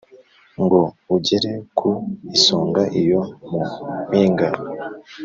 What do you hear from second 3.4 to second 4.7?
mu mpinga